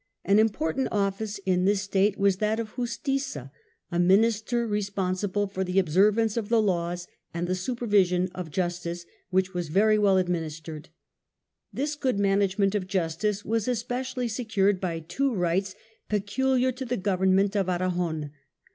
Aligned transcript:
An 0.25 0.39
important 0.39 0.87
office 0.91 1.39
in 1.45 1.65
this 1.65 1.83
State 1.83 2.17
was 2.17 2.37
that 2.37 2.59
of 2.59 2.73
Justiza, 2.75 3.51
a 3.91 3.99
minister 3.99 4.65
responsible 4.65 5.45
for 5.45 5.63
the 5.63 5.77
observance 5.77 6.37
of 6.37 6.49
the 6.49 6.59
laws 6.59 7.07
and 7.35 7.45
the 7.45 7.53
supervision 7.53 8.27
of 8.33 8.49
justice, 8.49 9.05
which 9.29 9.53
was 9.53 9.67
very 9.69 9.99
well 9.99 10.17
administered. 10.17 10.89
This 11.71 11.95
good 11.95 12.17
manage 12.17 12.57
ment 12.57 12.73
of 12.73 12.87
justice 12.87 13.45
was 13.45 13.67
especially 13.67 14.27
secured 14.27 14.81
by 14.81 15.01
two 15.01 15.35
rights 15.35 15.75
peculiar 16.09 16.71
to 16.71 16.83
the 16.85 16.97
government 16.97 17.55
of 17.55 17.69
Aragon. 17.69 18.31